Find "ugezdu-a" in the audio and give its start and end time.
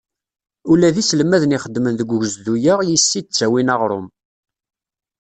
2.15-2.75